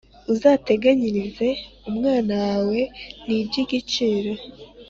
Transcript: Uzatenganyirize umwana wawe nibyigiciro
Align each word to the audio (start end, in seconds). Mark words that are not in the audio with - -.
Uzatenganyirize 0.33 1.47
umwana 1.89 2.33
wawe 2.43 2.79
nibyigiciro 3.25 4.31